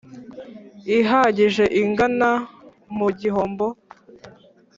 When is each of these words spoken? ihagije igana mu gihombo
ihagije 0.97 1.63
igana 1.81 2.31
mu 2.97 3.07
gihombo 3.19 3.65